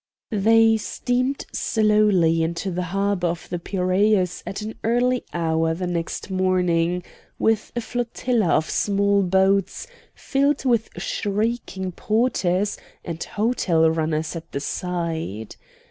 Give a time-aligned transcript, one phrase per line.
[0.31, 6.31] They steamed slowly into the harbor of the Piraeus at an early hour the next
[6.31, 7.03] morning,
[7.37, 9.85] with a flotilla of small boats
[10.15, 15.55] filled with shrieking porters and hotel runners at the sides.